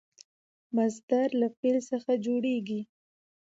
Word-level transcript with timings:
مصدر 0.75 1.27
له 1.41 1.47
فعل 1.57 1.77
څخه 1.91 2.11
جوړیږي. 2.25 2.81